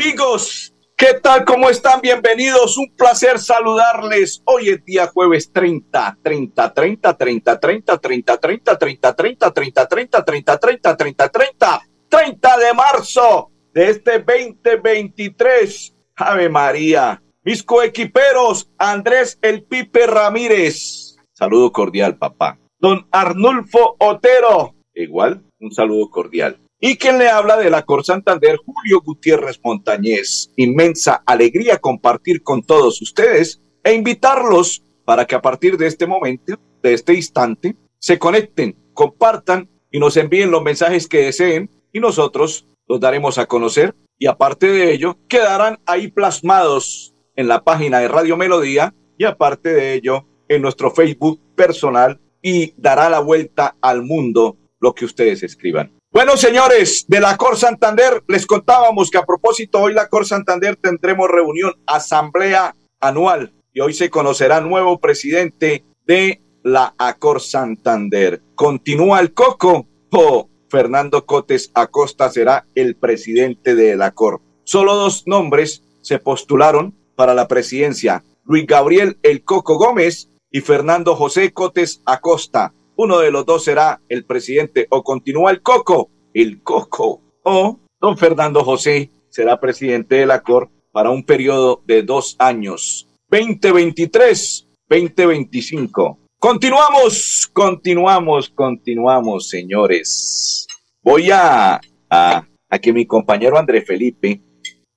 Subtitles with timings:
[0.00, 1.44] Amigos, ¿qué tal?
[1.44, 2.00] ¿Cómo están?
[2.00, 2.78] Bienvenidos.
[2.78, 4.40] Un placer saludarles.
[4.44, 8.76] Hoy es día jueves 30, 30, 30, 30, 30, 30, 30, 30,
[9.16, 15.96] 30, 30, 30, 30, 30, 30, 30, 30 de marzo de este 2023.
[16.14, 17.20] Ave María.
[17.42, 21.16] Mis coequiperos, Andrés El Pipe Ramírez.
[21.32, 22.56] Saludo cordial, papá.
[22.78, 24.76] Don Arnulfo Otero.
[24.94, 26.60] Igual, un saludo cordial.
[26.80, 30.52] Y quien le habla de la Cor Santander, Julio Gutiérrez Montañez.
[30.56, 36.54] Inmensa alegría compartir con todos ustedes e invitarlos para que a partir de este momento,
[36.82, 42.68] de este instante, se conecten, compartan y nos envíen los mensajes que deseen y nosotros
[42.86, 48.08] los daremos a conocer y aparte de ello quedarán ahí plasmados en la página de
[48.08, 54.02] Radio Melodía y aparte de ello en nuestro Facebook personal y dará la vuelta al
[54.02, 55.97] mundo lo que ustedes escriban.
[56.10, 60.76] Bueno, señores, de la Cor Santander les contábamos que a propósito hoy la Cor Santander
[60.76, 68.40] tendremos reunión, asamblea anual y hoy se conocerá nuevo presidente de la Acor Santander.
[68.54, 74.40] Continúa el coco o Fernando Cotes Acosta será el presidente de la Cor.
[74.64, 81.14] Solo dos nombres se postularon para la presidencia, Luis Gabriel El Coco Gómez y Fernando
[81.14, 82.72] José Cotes Acosta.
[83.00, 88.18] Uno de los dos será el presidente o continúa el Coco, el Coco, o don
[88.18, 96.18] Fernando José será presidente de la COR para un periodo de dos años, 2023-2025.
[96.40, 100.66] Continuamos, continuamos, continuamos, señores.
[101.00, 101.80] Voy a,
[102.10, 102.48] a,
[102.82, 104.40] que mi compañero André Felipe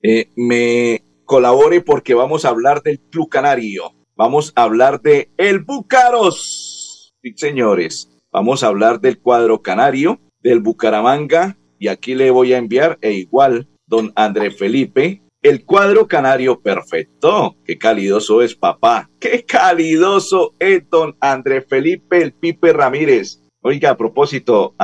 [0.02, 3.92] eh, me colabore porque vamos a hablar del Club Canario.
[4.16, 6.81] Vamos a hablar de el Búcaros
[7.22, 12.58] Sí, señores, vamos a hablar del cuadro canario, del Bucaramanga, y aquí le voy a
[12.58, 17.54] enviar, e igual, don André Felipe, el cuadro canario perfecto.
[17.64, 19.08] Qué calidoso es, papá.
[19.20, 23.40] Qué calidoso es don André Felipe, el Pipe Ramírez.
[23.60, 24.74] Oiga, a propósito,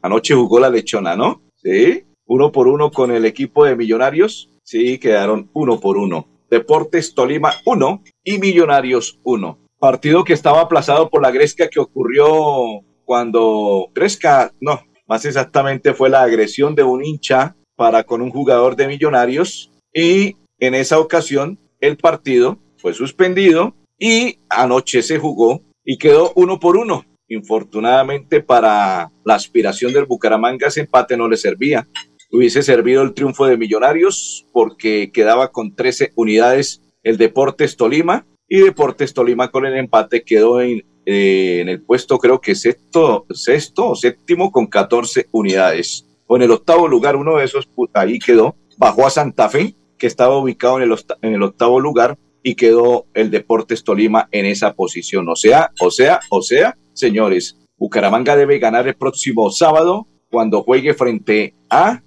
[0.00, 1.42] anoche jugó la lechona, ¿no?
[1.56, 4.48] Sí, uno por uno con el equipo de Millonarios.
[4.62, 6.26] Sí, quedaron uno por uno.
[6.48, 12.84] Deportes Tolima uno y Millonarios uno partido que estaba aplazado por la Gresca que ocurrió
[13.04, 18.76] cuando Gresca, no, más exactamente fue la agresión de un hincha para con un jugador
[18.76, 25.98] de Millonarios y en esa ocasión el partido fue suspendido y anoche se jugó y
[25.98, 27.04] quedó uno por uno.
[27.26, 31.88] Infortunadamente para la aspiración del Bucaramanga ese empate no le servía.
[32.30, 38.60] Hubiese servido el triunfo de Millonarios porque quedaba con 13 unidades el Deportes Tolima y
[38.60, 43.88] Deportes Tolima con el empate quedó en, eh, en el puesto creo que sexto, sexto
[43.88, 46.06] o séptimo con 14 unidades.
[46.26, 50.06] O en el octavo lugar, uno de esos ahí quedó, bajó a Santa Fe, que
[50.06, 54.74] estaba ubicado en el, en el octavo lugar, y quedó el Deportes Tolima en esa
[54.74, 55.26] posición.
[55.30, 60.92] O sea, o sea, o sea, señores, Bucaramanga debe ganar el próximo sábado cuando juegue
[60.92, 62.02] frente a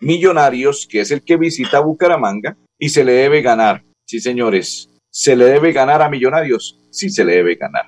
[0.00, 3.82] Millonarios, que es el que visita Bucaramanga, y se le debe ganar.
[4.06, 6.78] Sí, señores, ¿Se le debe ganar a Millonarios?
[6.90, 7.86] Sí, se le debe ganar.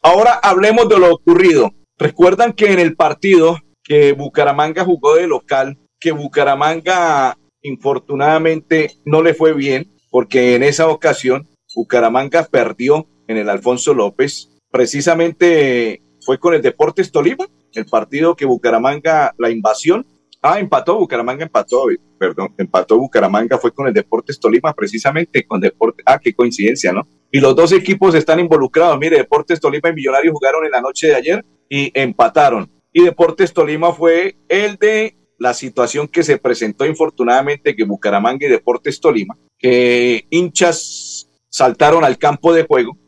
[0.00, 1.70] Ahora hablemos de lo ocurrido.
[1.98, 9.34] Recuerdan que en el partido que Bucaramanga jugó de local, que Bucaramanga infortunadamente no le
[9.34, 14.50] fue bien, porque en esa ocasión Bucaramanga perdió en el Alfonso López.
[14.70, 20.06] Precisamente fue con el Deportes Tolima, el partido que Bucaramanga, la invasión,
[20.44, 21.86] Ah, empató, Bucaramanga empató,
[22.18, 27.06] perdón, empató Bucaramanga, fue con el Deportes Tolima, precisamente con Deportes, ah, qué coincidencia, ¿no?
[27.30, 31.06] Y los dos equipos están involucrados, mire, Deportes Tolima y Millonarios jugaron en la noche
[31.06, 32.68] de ayer y empataron.
[32.92, 38.50] Y Deportes Tolima fue el de la situación que se presentó infortunadamente que Bucaramanga y
[38.50, 42.98] Deportes Tolima, que hinchas saltaron al campo de juego,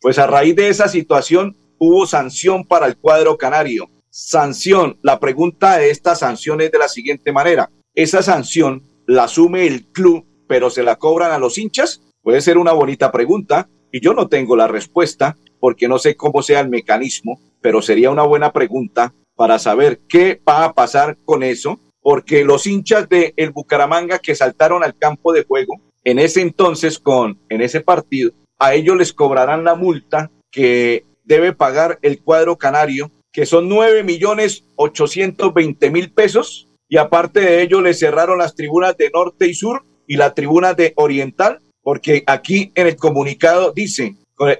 [0.00, 4.98] pues a raíz de esa situación hubo sanción para el cuadro canario sanción.
[5.02, 7.70] La pregunta de esta sanción es de la siguiente manera.
[7.94, 12.02] ¿Esa sanción la asume el club, pero se la cobran a los hinchas?
[12.22, 16.42] Puede ser una bonita pregunta y yo no tengo la respuesta porque no sé cómo
[16.42, 21.42] sea el mecanismo, pero sería una buena pregunta para saber qué va a pasar con
[21.42, 26.40] eso, porque los hinchas de el Bucaramanga que saltaron al campo de juego en ese
[26.40, 32.22] entonces con en ese partido, a ellos les cobrarán la multa que debe pagar el
[32.22, 37.94] cuadro canario, que son nueve millones ochocientos veinte mil pesos, y aparte de ello le
[37.94, 42.88] cerraron las tribunas de norte y sur y la tribuna de oriental, porque aquí en
[42.88, 44.16] el comunicado dice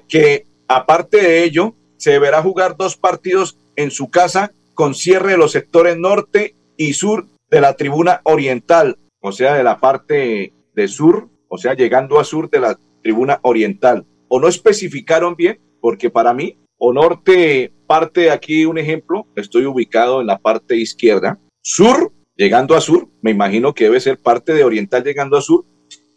[0.07, 5.39] que aparte de ello se deberá jugar dos partidos en su casa con cierre de
[5.39, 10.87] los sectores norte y sur de la tribuna oriental, o sea, de la parte de
[10.87, 14.07] sur, o sea, llegando a sur de la tribuna oriental.
[14.29, 19.65] O no especificaron bien, porque para mí, o norte parte de aquí un ejemplo, estoy
[19.65, 24.53] ubicado en la parte izquierda, sur llegando a sur, me imagino que debe ser parte
[24.53, 25.65] de oriental llegando a sur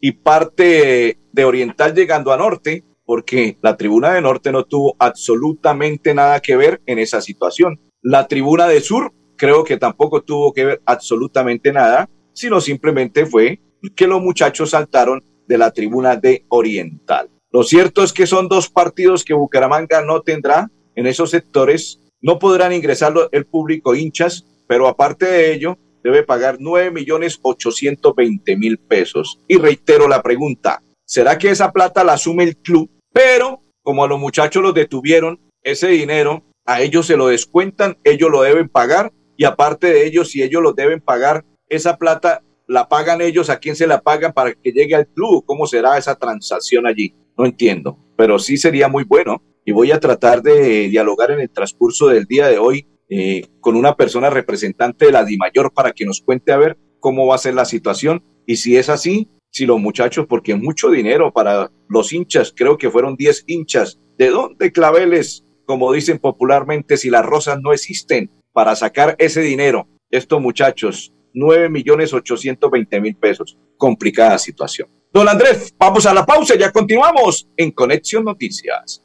[0.02, 6.14] y parte de oriental llegando a norte, porque la tribuna de norte no tuvo absolutamente
[6.14, 7.80] nada que ver en esa situación.
[8.02, 13.60] La tribuna de sur creo que tampoco tuvo que ver absolutamente nada, sino simplemente fue
[13.96, 17.30] que los muchachos saltaron de la tribuna de oriental.
[17.52, 20.70] Lo cierto es que son dos partidos que Bucaramanga no tendrá
[21.02, 26.58] en esos sectores, no podrán ingresar el público hinchas, pero aparte de ello, debe pagar
[26.60, 29.40] 9 millones 820 mil pesos.
[29.48, 32.90] Y reitero la pregunta, ¿será que esa plata la asume el club?
[33.12, 38.30] Pero como a los muchachos los detuvieron, ese dinero a ellos se lo descuentan, ellos
[38.30, 42.88] lo deben pagar y aparte de ellos, si ellos lo deben pagar, esa plata la
[42.88, 45.44] pagan ellos, ¿a quién se la pagan para que llegue al club?
[45.48, 47.16] ¿Cómo será esa transacción allí?
[47.36, 51.50] No entiendo, pero sí sería muy bueno y voy a tratar de dialogar en el
[51.50, 56.06] transcurso del día de hoy eh, con una persona representante de la DIMAYOR para que
[56.06, 59.66] nos cuente a ver cómo va a ser la situación y si es así, si
[59.66, 64.72] los muchachos, porque mucho dinero para los hinchas, creo que fueron 10 hinchas, ¿de dónde
[64.72, 69.88] claveles, como dicen popularmente, si las rosas no existen para sacar ese dinero?
[70.10, 73.58] Estos muchachos, 9 millones 820 mil pesos.
[73.78, 74.90] Complicada situación.
[75.14, 79.04] Don Andrés, vamos a la pausa, ya continuamos en Conexión Noticias.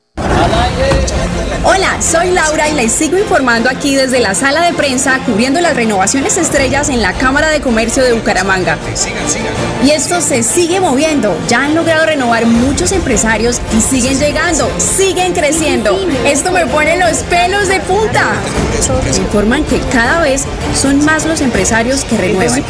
[1.68, 5.74] Hola, soy Laura y les sigo informando aquí desde la sala de prensa cubriendo las
[5.74, 8.78] renovaciones estrellas en la Cámara de Comercio de Bucaramanga.
[9.84, 11.36] Y esto se sigue moviendo.
[11.48, 15.98] Ya han logrado renovar muchos empresarios y siguen llegando, siguen creciendo.
[16.24, 18.30] Esto me pone los pelos de punta.
[19.10, 20.44] Me informan que cada vez
[20.80, 22.62] son más los empresarios que renuevan.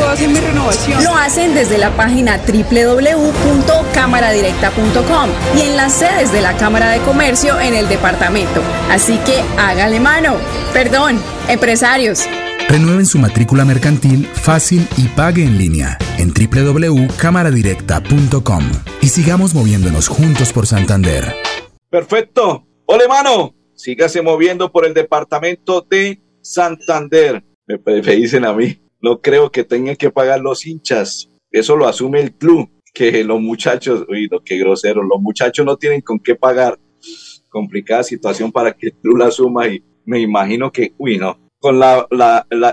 [1.02, 7.35] Lo hacen desde la página www.cámaradirecta.com y en las sedes de la Cámara de Comercio
[7.44, 8.62] en el departamento.
[8.90, 10.36] Así que hágale mano.
[10.72, 12.26] Perdón, empresarios.
[12.66, 18.64] Renueven su matrícula mercantil fácil y pague en línea en www.cámaradirecta.com
[19.02, 21.34] y sigamos moviéndonos juntos por Santander.
[21.90, 22.66] Perfecto.
[22.86, 23.54] Ole, mano.
[23.74, 27.44] Sígase moviendo por el departamento de Santander.
[27.66, 28.80] Me, dicen a mí.
[29.02, 31.28] No creo que tengan que pagar los hinchas.
[31.50, 32.70] Eso lo asume el club.
[32.94, 35.02] Que los muchachos, uy, no, qué grosero.
[35.02, 36.78] Los muchachos no tienen con qué pagar
[37.56, 42.06] complicada situación para que tú la suma y me imagino que, uy, no, con la,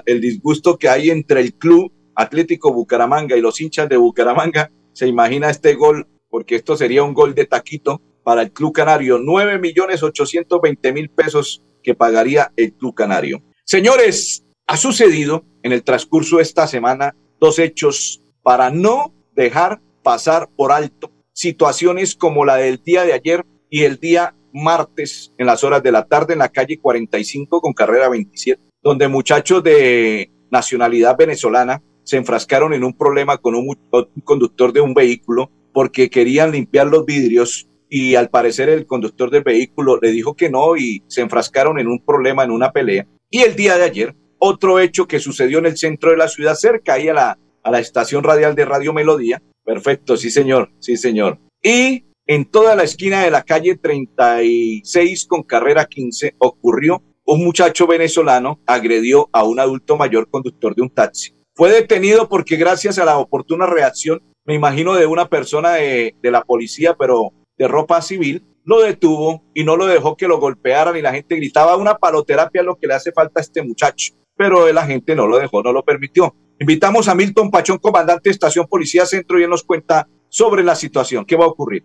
[0.05, 5.07] el disgusto que hay entre el club Atlético Bucaramanga y los hinchas de Bucaramanga, se
[5.07, 9.57] imagina este gol, porque esto sería un gol de taquito para el Club Canario, 9
[9.57, 13.41] millones 820 mil pesos que pagaría el Club Canario.
[13.63, 20.49] Señores, ha sucedido en el transcurso de esta semana dos hechos para no dejar pasar
[20.57, 25.63] por alto situaciones como la del día de ayer y el día martes en las
[25.63, 31.17] horas de la tarde en la calle 45 con carrera 27, donde muchachos de nacionalidad
[31.17, 33.75] venezolana se enfrascaron en un problema con un,
[34.23, 39.43] conductor de un vehículo porque querían limpiar los vidrios y al parecer el conductor del
[39.43, 43.07] vehículo le dijo que no y se enfrascaron en un problema, en una pelea.
[43.29, 46.55] Y el día de ayer, otro hecho que sucedió en el centro de la ciudad,
[46.55, 49.41] cerca ahí a la, a la estación radial de Radio Melodía.
[49.63, 51.39] Perfecto, sí señor, sí señor.
[51.61, 57.85] Y en toda la esquina de la calle 36 con carrera 15 ocurrió un muchacho
[57.85, 61.35] venezolano agredió a un adulto mayor conductor de un taxi.
[61.53, 66.43] Fue detenido porque gracias a la oportuna reacción, me imagino de una persona de, la
[66.43, 71.01] policía, pero de ropa civil, lo detuvo y no lo dejó que lo golpearan y
[71.01, 74.13] la gente gritaba una paloterapia lo que le hace falta a este muchacho.
[74.35, 76.35] Pero la gente no lo dejó, no lo permitió.
[76.59, 80.75] Invitamos a Milton Pachón, comandante de Estación Policía Centro, y él nos cuenta sobre la
[80.75, 81.25] situación.
[81.25, 81.83] ¿Qué va a ocurrir?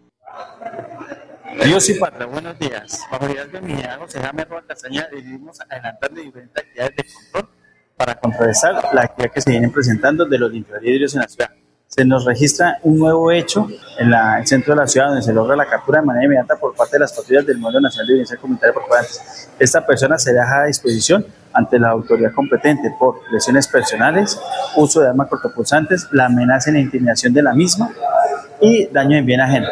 [1.64, 3.00] Dios y Patria, buenos días.
[3.10, 7.58] Bajo la de mi José Jaime Roa Castaña, decidimos adelantando diferentes actividades de control
[7.96, 11.50] para contrarrestar la actividad que se vienen presentando de los limpiadores en la ciudad.
[11.88, 13.66] Se nos registra un nuevo hecho
[13.98, 16.74] en el centro de la ciudad donde se logra la captura de manera inmediata por
[16.76, 18.84] parte de las patrullas del Modelo Nacional de Violencia Comunitaria por
[19.58, 24.38] Esta persona se deja a disposición ante la autoridad competente por lesiones personales,
[24.76, 27.90] uso de armas cortopulsantes, la amenaza y la intimidación de la misma
[28.60, 29.68] y daño en bien ajeno.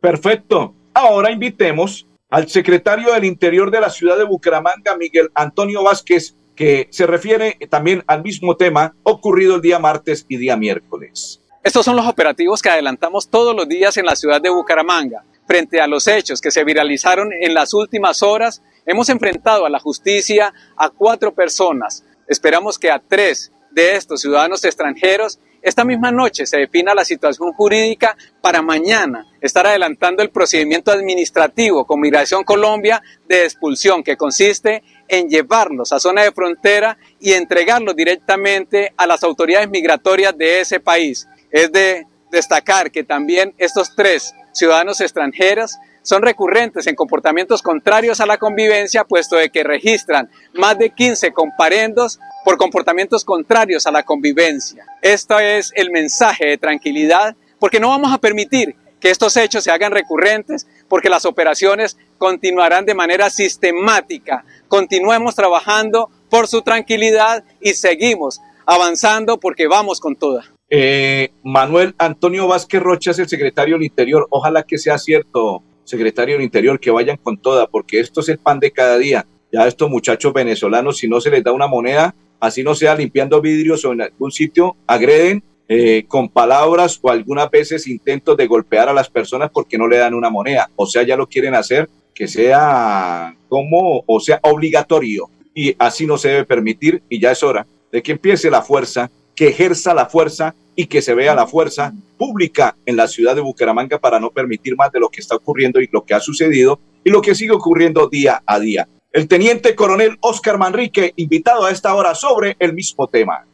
[0.00, 0.74] Perfecto.
[0.94, 6.88] Ahora invitemos al secretario del Interior de la ciudad de Bucaramanga, Miguel Antonio Vázquez, que
[6.90, 11.40] se refiere también al mismo tema ocurrido el día martes y día miércoles.
[11.62, 15.24] Estos son los operativos que adelantamos todos los días en la ciudad de Bucaramanga.
[15.46, 19.80] Frente a los hechos que se viralizaron en las últimas horas, hemos enfrentado a la
[19.80, 22.04] justicia a cuatro personas.
[22.26, 27.52] Esperamos que a tres de estos ciudadanos extranjeros esta misma noche se defina la situación
[27.52, 34.82] jurídica para mañana estar adelantando el procedimiento administrativo con Migración Colombia de expulsión, que consiste
[35.08, 40.80] en llevarlos a zona de frontera y entregarlos directamente a las autoridades migratorias de ese
[40.80, 41.28] país.
[41.50, 48.26] Es de destacar que también estos tres ciudadanos extranjeros son recurrentes en comportamientos contrarios a
[48.26, 54.02] la convivencia, puesto de que registran más de 15 comparendos por comportamientos contrarios a la
[54.02, 54.84] convivencia.
[55.02, 59.70] Este es el mensaje de tranquilidad, porque no vamos a permitir que estos hechos se
[59.70, 64.44] hagan recurrentes, porque las operaciones continuarán de manera sistemática.
[64.68, 70.44] Continuemos trabajando por su tranquilidad y seguimos avanzando porque vamos con toda.
[70.68, 74.28] Eh, Manuel Antonio Vázquez Rocha es el secretario del Interior.
[74.30, 78.38] Ojalá que sea cierto, secretario del Interior, que vayan con toda, porque esto es el
[78.38, 79.26] pan de cada día.
[79.52, 83.40] Ya estos muchachos venezolanos, si no se les da una moneda, así no sea limpiando
[83.40, 88.88] vidrios o en algún sitio, agreden eh, con palabras o algunas veces intentos de golpear
[88.88, 90.68] a las personas porque no le dan una moneda.
[90.74, 95.30] O sea, ya lo quieren hacer que sea como, o sea, obligatorio.
[95.54, 99.12] Y así no se debe permitir y ya es hora de que empiece la fuerza,
[99.36, 103.40] que ejerza la fuerza y que se vea la fuerza pública en la ciudad de
[103.40, 106.80] Bucaramanga para no permitir más de lo que está ocurriendo y lo que ha sucedido
[107.04, 108.88] y lo que sigue ocurriendo día a día.
[109.12, 113.44] El teniente coronel Oscar Manrique, invitado a esta hora sobre el mismo tema.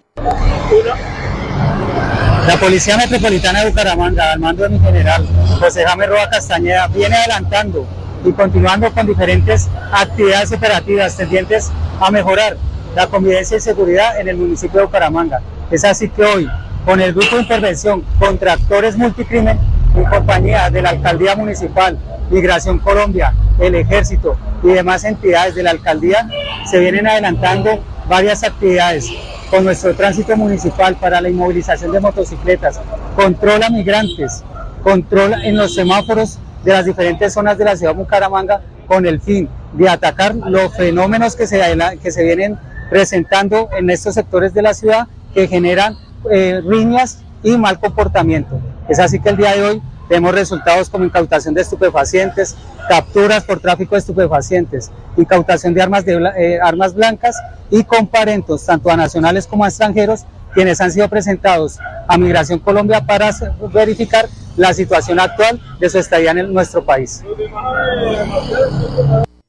[2.46, 5.26] La Policía Metropolitana de Bucaramanga, al mando de mi general
[5.58, 7.84] José Jaime Roa Castañeda, viene adelantando
[8.24, 12.56] y continuando con diferentes actividades operativas tendientes a mejorar
[12.94, 15.40] la convivencia y seguridad en el municipio de Bucaramanga.
[15.72, 16.48] Es así que hoy,
[16.84, 19.58] con el grupo de intervención contra actores multicrimen,
[19.96, 21.98] en compañía de la Alcaldía Municipal,
[22.30, 26.28] Migración Colombia, el Ejército y demás entidades de la Alcaldía,
[26.70, 29.10] se vienen adelantando varias actividades
[29.50, 32.80] con nuestro tránsito municipal para la inmovilización de motocicletas,
[33.14, 34.42] controla migrantes,
[34.82, 39.20] controla en los semáforos de las diferentes zonas de la ciudad de Bucaramanga con el
[39.20, 41.60] fin de atacar los fenómenos que se,
[42.02, 42.58] que se vienen
[42.90, 45.96] presentando en estos sectores de la ciudad que generan
[46.30, 48.58] eh, riñas y mal comportamiento.
[48.88, 52.56] Es así que el día de hoy tenemos resultados como incautación de estupefacientes,
[52.88, 57.36] capturas por tráfico de estupefacientes, incautación de armas, de, eh, armas blancas
[57.70, 63.04] y comparentos, tanto a nacionales como a extranjeros, quienes han sido presentados a Migración Colombia
[63.04, 63.30] para
[63.72, 67.22] verificar la situación actual de su estadía en nuestro país.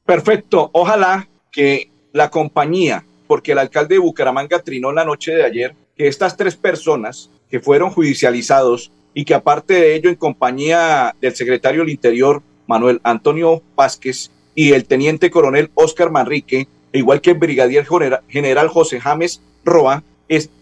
[0.04, 0.70] Perfecto.
[0.72, 6.08] Ojalá que la compañía, porque el alcalde de Bucaramanga trinó la noche de ayer, que
[6.08, 11.80] estas tres personas que fueron judicializados y que aparte de ello en compañía del secretario
[11.80, 17.84] del Interior, Manuel Antonio Vázquez, y el teniente coronel Oscar Manrique, igual que el brigadier
[18.28, 20.04] general José James Roa,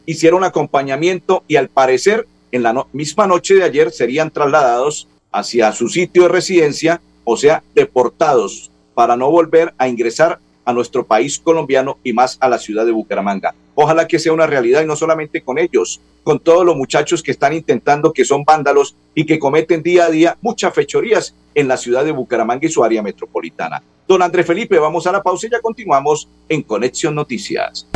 [0.07, 5.91] hicieron acompañamiento y al parecer en la misma noche de ayer serían trasladados hacia su
[5.91, 11.99] sitio de residencia, o sea, deportados para no volver a ingresar a nuestro país colombiano
[12.05, 13.55] y más a la ciudad de Bucaramanga.
[13.75, 17.31] Ojalá que sea una realidad y no solamente con ellos, con todos los muchachos que
[17.31, 21.79] están intentando, que son vándalos y que cometen día a día muchas fechorías en la
[21.79, 23.83] ciudad de Bucaramanga y su área metropolitana.
[24.07, 27.87] Don André Felipe, vamos a la pausa y ya continuamos en Conexión Noticias.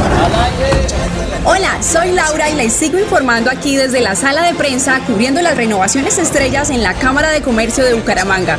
[1.44, 5.56] Hola, soy Laura y les sigo informando aquí desde la sala de prensa cubriendo las
[5.56, 8.58] renovaciones estrellas en la Cámara de Comercio de Bucaramanga.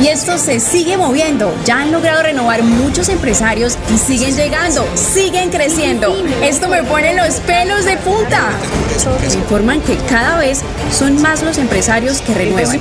[0.00, 1.54] Y esto se sigue moviendo.
[1.66, 6.16] Ya han logrado renovar muchos empresarios y siguen llegando, siguen creciendo.
[6.42, 8.48] Esto me pone los pelos de punta.
[9.20, 12.80] Me informan que cada vez son más los empresarios que renuevan.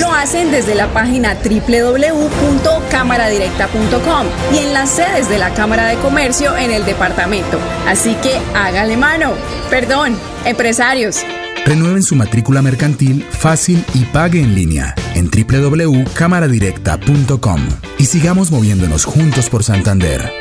[0.00, 6.55] Lo hacen desde la página www.cámaradirecta.com y en las sedes de la Cámara de Comercio
[6.56, 7.58] en el departamento.
[7.86, 9.32] Así que hágale mano.
[9.70, 11.24] Perdón, empresarios.
[11.64, 17.60] Renueven su matrícula mercantil fácil y pague en línea en www.cámaradirecta.com
[17.98, 20.32] y sigamos moviéndonos juntos por Santander.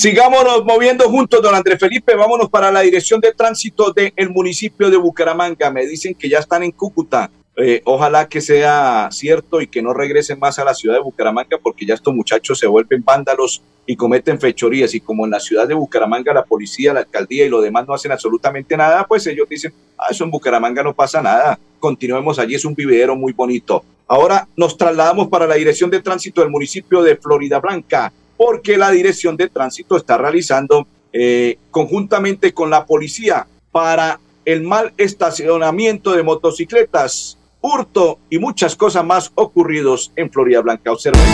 [0.00, 2.14] Sigámonos moviendo juntos, don Andrés Felipe.
[2.14, 5.72] Vámonos para la dirección de tránsito del municipio de Bucaramanga.
[5.72, 7.28] Me dicen que ya están en Cúcuta.
[7.60, 11.58] Eh, ojalá que sea cierto y que no regresen más a la ciudad de Bucaramanga
[11.60, 14.94] porque ya estos muchachos se vuelven vándalos y cometen fechorías.
[14.94, 17.94] Y como en la ciudad de Bucaramanga la policía, la alcaldía y lo demás no
[17.94, 22.54] hacen absolutamente nada, pues ellos dicen, ah, eso en Bucaramanga no pasa nada, continuemos allí,
[22.54, 23.84] es un vividero muy bonito.
[24.06, 28.92] Ahora nos trasladamos para la dirección de tránsito del municipio de Florida Blanca porque la
[28.92, 36.22] dirección de tránsito está realizando eh, conjuntamente con la policía para el mal estacionamiento de
[36.22, 40.92] motocicletas hurto y muchas cosas más ocurridos en Florida Blanca.
[40.92, 41.28] Observemos.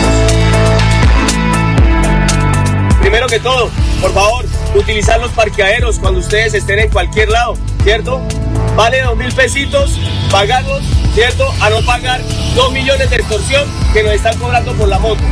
[3.01, 3.69] Primero que todo,
[4.01, 8.21] por favor, utilizar los parqueaderos cuando ustedes estén en cualquier lado, ¿cierto?
[8.77, 9.99] Vale dos mil pesitos,
[10.31, 11.45] pagarlos, ¿cierto?
[11.61, 12.21] A no pagar
[12.57, 15.23] dos millones de extorsión que nos están cobrando por la moto.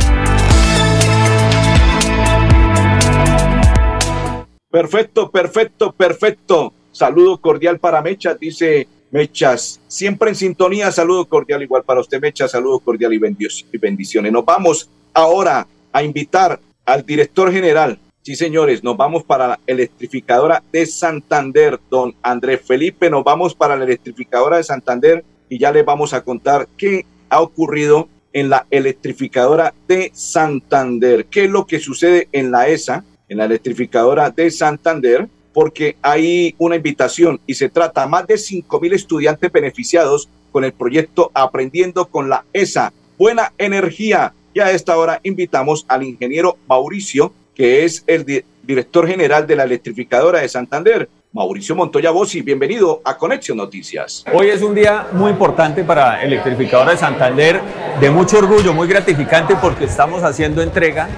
[4.69, 6.73] Perfecto, perfecto, perfecto.
[6.91, 12.49] Saludo cordial para Mecha, dice Mechas, siempre en sintonía, saludo cordial igual para usted, Mechas,
[12.49, 14.31] saludo cordial y bendiciones.
[14.31, 17.99] Nos vamos ahora a invitar al director general.
[18.23, 23.75] Sí, señores, nos vamos para la electrificadora de Santander, don Andrés Felipe, nos vamos para
[23.75, 28.65] la electrificadora de Santander y ya les vamos a contar qué ha ocurrido en la
[28.71, 34.49] electrificadora de Santander, qué es lo que sucede en la ESA, en la electrificadora de
[34.49, 40.29] Santander, porque hay una invitación y se trata a más de 5 mil estudiantes beneficiados
[40.51, 42.93] con el proyecto Aprendiendo con la ESA.
[43.17, 44.33] Buena energía.
[44.53, 49.63] Y a esta hora invitamos al ingeniero Mauricio, que es el director general de la
[49.63, 51.09] electrificadora de Santander.
[51.31, 54.23] Mauricio Montoya Bossi, bienvenido a Conexión Noticias.
[54.31, 57.59] Hoy es un día muy importante para Electrificadora de Santander,
[57.99, 61.09] de mucho orgullo, muy gratificante porque estamos haciendo entrega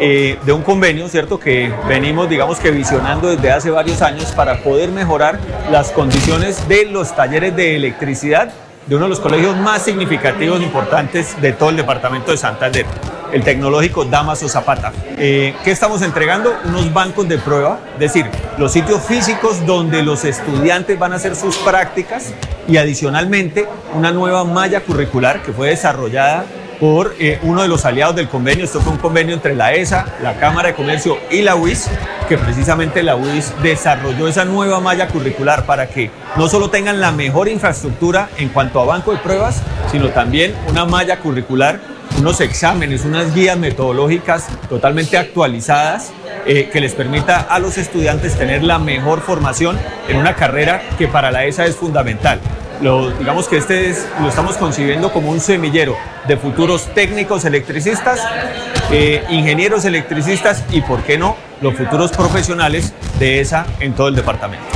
[0.00, 1.38] eh, de un convenio, ¿cierto?
[1.38, 5.38] Que venimos, digamos que visionando desde hace varios años para poder mejorar
[5.70, 8.52] las condiciones de los talleres de electricidad
[8.86, 12.84] de uno de los colegios más significativos e importantes de todo el departamento de Santander,
[13.32, 14.92] el tecnológico Damaso Zapata.
[15.16, 16.54] Eh, ¿Qué estamos entregando?
[16.64, 18.26] Unos bancos de prueba, es decir,
[18.58, 22.34] los sitios físicos donde los estudiantes van a hacer sus prácticas
[22.68, 26.44] y adicionalmente una nueva malla curricular que fue desarrollada
[26.84, 28.62] por eh, uno de los aliados del convenio.
[28.62, 31.88] Esto fue un convenio entre la ESA, la Cámara de Comercio y la UIS,
[32.28, 37.10] que precisamente la UIS desarrolló esa nueva malla curricular para que no solo tengan la
[37.10, 41.80] mejor infraestructura en cuanto a banco de pruebas, sino también una malla curricular,
[42.18, 46.12] unos exámenes, unas guías metodológicas totalmente actualizadas
[46.44, 51.08] eh, que les permita a los estudiantes tener la mejor formación en una carrera que
[51.08, 52.40] para la ESA es fundamental
[52.80, 58.20] digamos que este es, lo estamos concibiendo como un semillero de futuros técnicos electricistas,
[58.90, 64.14] eh, ingenieros electricistas y, ¿por qué no?, los futuros profesionales de esa en todo el
[64.14, 64.66] departamento.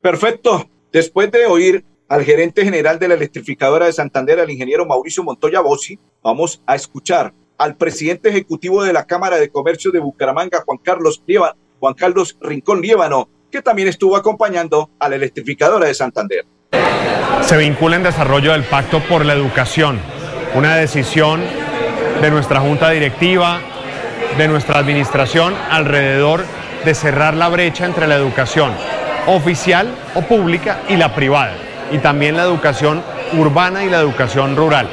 [0.00, 0.68] Perfecto.
[0.92, 5.60] Después de oír al gerente general de la electrificadora de Santander, al ingeniero Mauricio Montoya
[5.60, 10.78] Bossi, vamos a escuchar al presidente ejecutivo de la Cámara de Comercio de Bucaramanga, Juan
[10.78, 11.22] Carlos,
[11.80, 16.44] Juan Carlos Rincón Líbano, que también estuvo acompañando a la electrificadora de Santander
[17.42, 20.00] se vincula en desarrollo del Pacto por la Educación,
[20.54, 21.40] una decisión
[22.20, 23.60] de nuestra Junta Directiva,
[24.36, 26.44] de nuestra Administración alrededor
[26.84, 28.72] de cerrar la brecha entre la educación
[29.26, 31.54] oficial o pública y la privada,
[31.92, 34.88] y también la educación urbana y la educación rural.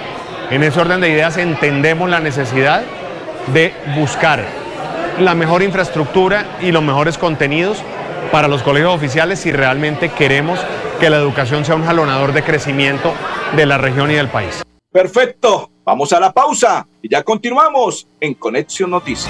[0.49, 2.83] En ese orden de ideas entendemos la necesidad
[3.53, 4.43] de buscar
[5.19, 7.83] la mejor infraestructura y los mejores contenidos
[8.33, 10.59] para los colegios oficiales si realmente queremos
[10.99, 13.13] que la educación sea un jalonador de crecimiento
[13.55, 14.63] de la región y del país.
[14.91, 19.29] Perfecto, vamos a la pausa y ya continuamos en Conexión Noticias.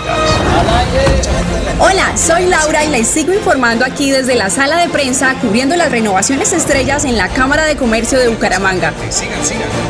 [1.80, 5.92] Hola, soy Laura y les sigo informando aquí desde la sala de prensa cubriendo las
[5.92, 8.94] renovaciones estrellas en la Cámara de Comercio de Bucaramanga.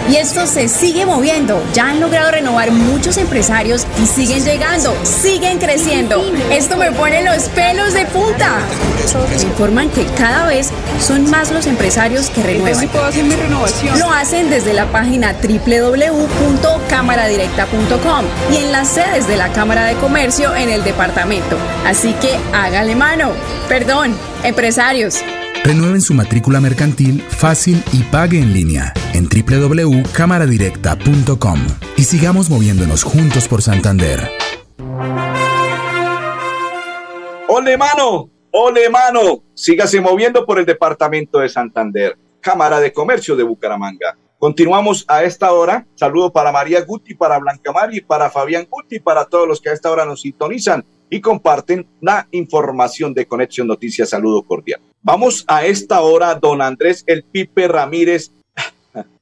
[0.10, 1.62] Y esto se sigue moviendo.
[1.74, 6.24] Ya han logrado renovar muchos empresarios y siguen llegando, siguen creciendo.
[6.52, 8.60] Esto me pone los pelos de punta.
[9.30, 12.90] Me informan que cada vez son más los empresarios que renuevan.
[14.00, 17.73] Lo hacen desde la página www.cámaradirecta.com
[18.52, 21.58] y en las sedes de la Cámara de Comercio en el departamento.
[21.86, 23.32] Así que hágale mano.
[23.68, 25.24] Perdón, empresarios.
[25.64, 31.60] Renueven su matrícula mercantil fácil y pague en línea en www.cámaradirecta.com
[31.98, 34.30] y sigamos moviéndonos juntos por Santander.
[37.48, 38.30] ¡Ole mano!
[38.52, 39.44] ¡Ole mano!
[39.54, 42.18] Sígase moviendo por el departamento de Santander.
[42.40, 44.16] Cámara de Comercio de Bucaramanga.
[44.44, 45.88] Continuamos a esta hora.
[45.96, 49.72] Saludo para María Guti, para Blanca Mari, para Fabián Guti, para todos los que a
[49.72, 54.10] esta hora nos sintonizan y comparten la información de Conexión Noticias.
[54.10, 54.82] Saludo cordial.
[55.02, 58.34] Vamos a esta hora, don Andrés El Pipe Ramírez,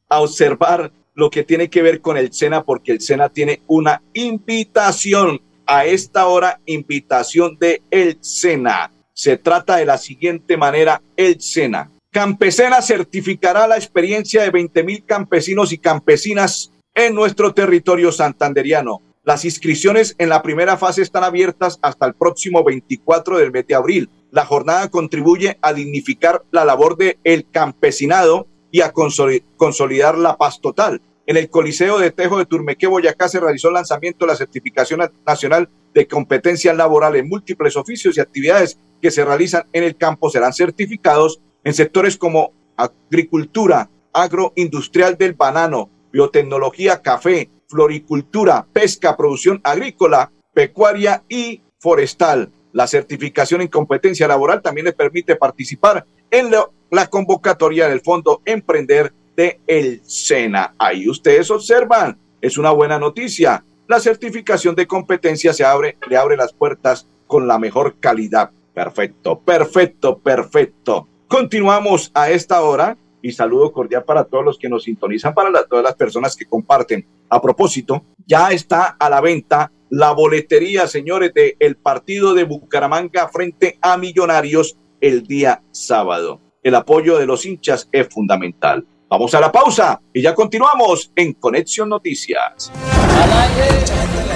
[0.09, 4.01] a observar lo que tiene que ver con el SENA, porque el SENA tiene una
[4.13, 8.91] invitación a esta hora, invitación de el SENA.
[9.13, 11.91] Se trata de la siguiente manera, el SENA.
[12.13, 19.01] Campesena certificará la experiencia de 20 mil campesinos y campesinas en nuestro territorio santanderiano.
[19.23, 23.75] Las inscripciones en la primera fase están abiertas hasta el próximo 24 del mes de
[23.75, 24.09] abril.
[24.29, 30.59] La jornada contribuye a dignificar la labor del el campesinado y a consolidar la paz
[30.59, 31.01] total.
[31.25, 34.99] En el Coliseo de Tejo de Turmeque, Boyacá, se realizó el lanzamiento de la certificación
[35.25, 37.23] nacional de competencias laborales.
[37.25, 42.53] Múltiples oficios y actividades que se realizan en el campo serán certificados en sectores como
[42.75, 52.51] agricultura, agroindustrial del banano, biotecnología, café, floricultura, pesca, producción agrícola, pecuaria y forestal.
[52.73, 56.51] La certificación en competencia laboral también le permite participar en
[56.89, 60.75] la convocatoria del Fondo Emprender de el SENA.
[60.77, 63.63] Ahí ustedes observan, es una buena noticia.
[63.87, 68.51] La certificación de competencia se abre, le abre las puertas con la mejor calidad.
[68.73, 71.07] Perfecto, perfecto, perfecto.
[71.31, 75.81] Continuamos a esta hora y saludo cordial para todos los que nos sintonizan, para todas
[75.81, 77.07] las personas que comparten.
[77.29, 83.29] A propósito, ya está a la venta la boletería, señores, del el partido de Bucaramanga
[83.29, 86.41] frente a Millonarios el día sábado.
[86.63, 88.85] El apoyo de los hinchas es fundamental.
[89.11, 92.71] Vamos a la pausa y ya continuamos en Conexión Noticias.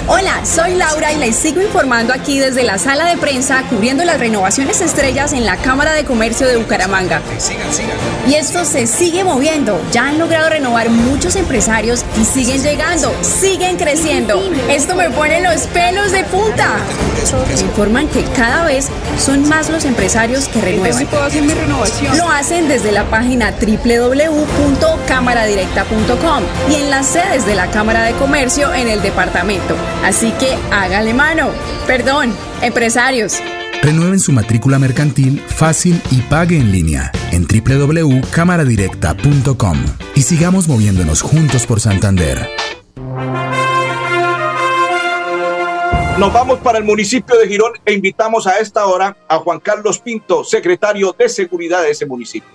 [0.08, 4.20] Hola, soy Laura y les sigo informando aquí desde la sala de prensa cubriendo las
[4.20, 7.22] renovaciones estrellas en la Cámara de Comercio de Bucaramanga.
[8.28, 9.80] Y esto se sigue moviendo.
[9.92, 14.40] Ya han logrado renovar muchos empresarios y siguen llegando, siguen creciendo.
[14.68, 16.76] Esto me pone los pelos de punta.
[17.48, 21.08] Me informan que cada vez son más los empresarios que renuevan.
[22.16, 23.52] Lo hacen desde la página
[24.66, 29.76] www.cámaradirecta.com y en las sedes de la Cámara de Comercio en el departamento.
[30.04, 31.50] Así que hágale mano.
[31.86, 33.38] Perdón, empresarios.
[33.82, 41.66] Renueven su matrícula mercantil fácil y pague en línea en www.cámaradirecta.com y sigamos moviéndonos juntos
[41.66, 42.48] por Santander.
[46.18, 49.98] Nos vamos para el municipio de Girón e invitamos a esta hora a Juan Carlos
[49.98, 52.48] Pinto, secretario de Seguridad de ese municipio.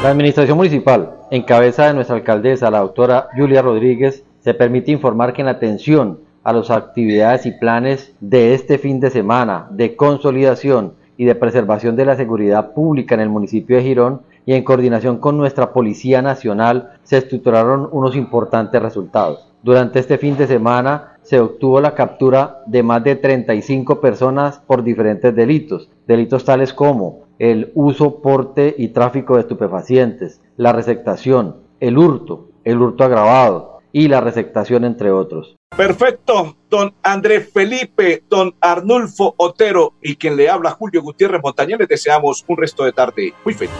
[0.00, 5.32] La administración municipal, en cabeza de nuestra alcaldesa, la doctora Julia Rodríguez, se permite informar
[5.32, 10.94] que en atención a las actividades y planes de este fin de semana de consolidación
[11.16, 15.18] y de preservación de la seguridad pública en el municipio de Girón y en coordinación
[15.18, 19.48] con nuestra Policía Nacional se estructuraron unos importantes resultados.
[19.64, 24.84] Durante este fin de semana se obtuvo la captura de más de 35 personas por
[24.84, 31.98] diferentes delitos, delitos tales como el uso, porte y tráfico de estupefacientes, la receptación, el
[31.98, 35.56] hurto, el hurto agravado, y la receptación, entre otros.
[35.76, 41.88] Perfecto, don Andrés Felipe, don Arnulfo Otero y quien le habla Julio Gutiérrez Montañez, les
[41.88, 43.72] deseamos un resto de tarde muy feliz.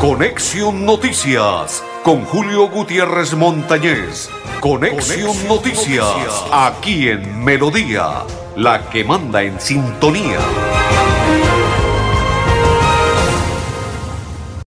[0.00, 4.30] Conexión Noticias con Julio Gutiérrez Montañez.
[4.60, 6.04] Conexión, Noticias,
[6.50, 8.24] aquí en Melodía,
[8.56, 10.38] la que manda en sintonía.